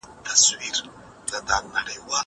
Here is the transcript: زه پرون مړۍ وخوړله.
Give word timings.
زه 1.31 1.37
پرون 1.47 1.65
مړۍ 1.73 1.97
وخوړله. 1.99 2.17